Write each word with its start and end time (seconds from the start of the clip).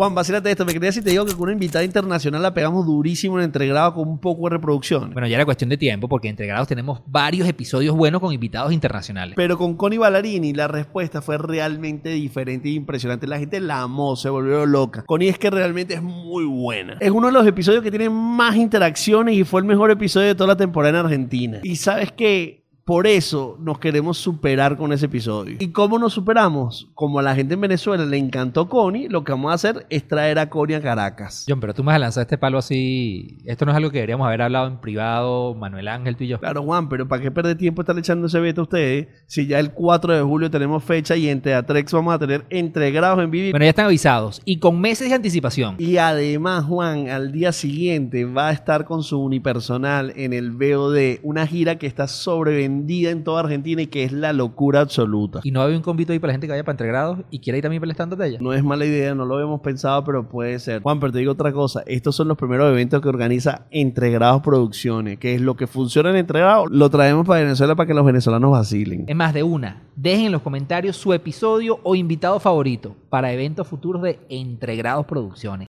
Juan, 0.00 0.14
vacílate 0.14 0.50
esto. 0.50 0.64
Me 0.64 0.72
quería 0.72 0.90
si 0.92 1.02
te 1.02 1.10
digo 1.10 1.26
que 1.26 1.34
con 1.34 1.42
una 1.42 1.52
invitada 1.52 1.84
internacional 1.84 2.40
la 2.40 2.54
pegamos 2.54 2.86
durísimo 2.86 3.38
en 3.38 3.44
entregrado 3.44 3.92
con 3.92 4.08
un 4.08 4.18
poco 4.18 4.44
de 4.44 4.56
reproducción. 4.56 5.10
Bueno, 5.12 5.28
ya 5.28 5.34
era 5.34 5.44
cuestión 5.44 5.68
de 5.68 5.76
tiempo 5.76 6.08
porque 6.08 6.28
entre 6.28 6.46
grados 6.46 6.68
tenemos 6.68 7.02
varios 7.06 7.46
episodios 7.46 7.94
buenos 7.94 8.22
con 8.22 8.32
invitados 8.32 8.72
internacionales. 8.72 9.34
Pero 9.36 9.58
con 9.58 9.76
Connie 9.76 9.98
Ballarini 9.98 10.54
la 10.54 10.68
respuesta 10.68 11.20
fue 11.20 11.36
realmente 11.36 12.08
diferente 12.08 12.70
e 12.70 12.72
impresionante. 12.72 13.26
La 13.26 13.38
gente 13.38 13.60
la 13.60 13.82
amó, 13.82 14.16
se 14.16 14.30
volvió 14.30 14.64
loca. 14.64 15.04
Connie 15.06 15.28
es 15.28 15.38
que 15.38 15.50
realmente 15.50 15.92
es 15.92 16.02
muy 16.02 16.46
buena. 16.46 16.96
Es 16.98 17.10
uno 17.10 17.26
de 17.26 17.34
los 17.34 17.46
episodios 17.46 17.82
que 17.82 17.90
tiene 17.90 18.08
más 18.08 18.56
interacciones 18.56 19.34
y 19.34 19.44
fue 19.44 19.60
el 19.60 19.66
mejor 19.66 19.90
episodio 19.90 20.28
de 20.28 20.34
toda 20.34 20.46
la 20.46 20.56
temporada 20.56 20.98
en 20.98 21.04
Argentina. 21.04 21.60
Y 21.62 21.76
sabes 21.76 22.10
que 22.10 22.59
por 22.84 23.06
eso 23.06 23.56
nos 23.60 23.78
queremos 23.78 24.18
superar 24.18 24.76
con 24.76 24.92
ese 24.92 25.06
episodio. 25.06 25.56
¿Y 25.60 25.68
cómo 25.68 25.98
nos 25.98 26.12
superamos? 26.12 26.88
Como 26.94 27.18
a 27.18 27.22
la 27.22 27.34
gente 27.34 27.54
en 27.54 27.60
Venezuela 27.60 28.04
le 28.04 28.16
encantó 28.16 28.68
Connie, 28.68 29.08
lo 29.08 29.22
que 29.22 29.32
vamos 29.32 29.52
a 29.52 29.54
hacer 29.54 29.86
es 29.90 30.08
traer 30.08 30.38
a 30.38 30.50
Connie 30.50 30.74
a 30.74 30.82
Caracas. 30.82 31.44
John, 31.48 31.60
pero 31.60 31.74
tú 31.74 31.84
me 31.84 31.92
has 31.92 32.00
lanzado 32.00 32.22
este 32.22 32.38
palo 32.38 32.58
así. 32.58 33.38
Esto 33.44 33.64
no 33.64 33.72
es 33.72 33.76
algo 33.76 33.90
que 33.90 33.98
deberíamos 33.98 34.26
haber 34.26 34.42
hablado 34.42 34.66
en 34.66 34.80
privado, 34.80 35.54
Manuel 35.54 35.88
Ángel, 35.88 36.16
tú 36.16 36.24
y 36.24 36.28
yo. 36.28 36.40
Claro, 36.40 36.62
Juan, 36.62 36.88
pero 36.88 37.06
¿para 37.06 37.22
qué 37.22 37.30
perder 37.30 37.56
tiempo 37.56 37.82
estar 37.82 37.98
echando 37.98 38.26
ese 38.26 38.40
veto 38.40 38.62
a 38.62 38.64
ustedes 38.64 39.08
si 39.26 39.46
ya 39.46 39.60
el 39.60 39.72
4 39.72 40.14
de 40.14 40.22
julio 40.22 40.50
tenemos 40.50 40.82
fecha 40.82 41.16
y 41.16 41.28
en 41.28 41.40
Teatrex 41.40 41.92
vamos 41.92 42.14
a 42.14 42.18
tener 42.18 42.44
entregrados 42.50 43.22
en 43.22 43.30
vivo? 43.30 43.50
Bueno, 43.52 43.64
ya 43.64 43.70
están 43.70 43.86
avisados 43.86 44.42
y 44.44 44.58
con 44.58 44.80
meses 44.80 45.08
de 45.08 45.14
anticipación. 45.14 45.76
Y 45.78 45.98
además, 45.98 46.64
Juan, 46.64 47.08
al 47.08 47.32
día 47.32 47.52
siguiente 47.52 48.24
va 48.24 48.48
a 48.48 48.52
estar 48.52 48.84
con 48.84 49.02
su 49.02 49.20
unipersonal 49.20 50.12
en 50.16 50.32
el 50.32 50.50
VOD, 50.52 51.20
una 51.22 51.46
gira 51.46 51.78
que 51.78 51.86
está 51.86 52.08
en 52.88 53.24
toda 53.24 53.40
Argentina 53.40 53.82
y 53.82 53.86
que 53.86 54.04
es 54.04 54.12
la 54.12 54.32
locura 54.32 54.80
absoluta. 54.80 55.40
Y 55.42 55.50
no 55.50 55.62
hay 55.62 55.74
un 55.74 55.82
convito 55.82 56.12
ahí 56.12 56.18
para 56.18 56.28
la 56.28 56.34
gente 56.34 56.46
que 56.46 56.52
vaya 56.52 56.64
para 56.64 56.74
entregrados 56.74 57.18
y 57.30 57.38
quiera 57.38 57.58
ir 57.58 57.62
también 57.62 57.80
para 57.80 57.90
el 57.90 57.92
stand 57.92 58.14
de 58.14 58.28
ella. 58.28 58.38
No 58.40 58.52
es 58.52 58.62
mala 58.64 58.84
idea, 58.84 59.14
no 59.14 59.24
lo 59.24 59.36
habíamos 59.36 59.60
pensado, 59.60 60.04
pero 60.04 60.28
puede 60.28 60.58
ser. 60.58 60.82
Juan, 60.82 61.00
pero 61.00 61.12
te 61.12 61.18
digo 61.18 61.32
otra 61.32 61.52
cosa. 61.52 61.82
Estos 61.86 62.16
son 62.16 62.28
los 62.28 62.36
primeros 62.36 62.70
eventos 62.70 63.00
que 63.00 63.08
organiza 63.08 63.66
Entregrados 63.70 64.42
Producciones, 64.42 65.18
que 65.18 65.34
es 65.34 65.40
lo 65.40 65.56
que 65.56 65.66
funciona 65.66 66.10
en 66.10 66.16
Entregrados, 66.16 66.70
lo 66.70 66.90
traemos 66.90 67.26
para 67.26 67.42
Venezuela 67.42 67.74
para 67.74 67.86
que 67.86 67.94
los 67.94 68.04
venezolanos 68.04 68.50
vacilen. 68.52 69.04
Es 69.06 69.16
más 69.16 69.34
de 69.34 69.42
una. 69.42 69.82
Dejen 69.96 70.26
en 70.26 70.32
los 70.32 70.42
comentarios 70.42 70.96
su 70.96 71.12
episodio 71.12 71.78
o 71.82 71.94
invitado 71.94 72.40
favorito 72.40 72.96
para 73.10 73.32
eventos 73.32 73.66
futuros 73.66 74.02
de 74.02 74.18
Entregrados 74.28 75.06
Producciones. 75.06 75.58